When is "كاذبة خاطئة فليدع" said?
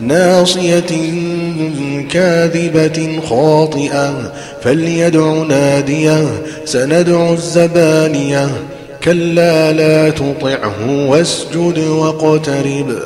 2.10-5.42